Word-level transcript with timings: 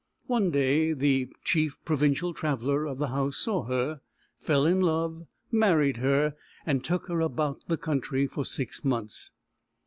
One 0.25 0.49
day 0.49 0.93
the 0.93 1.27
chief 1.43 1.77
provincial 1.85 2.33
traveller 2.33 2.85
of 2.85 2.97
the 2.97 3.09
house 3.09 3.37
saw 3.37 3.65
her, 3.65 4.01
fell 4.39 4.65
in 4.65 4.81
love, 4.81 5.27
married 5.51 5.97
her, 5.97 6.35
and 6.65 6.83
took 6.83 7.05
her 7.05 7.19
about 7.21 7.61
the 7.67 7.77
country 7.77 8.25
for 8.25 8.43
six 8.43 8.83
months. 8.83 9.29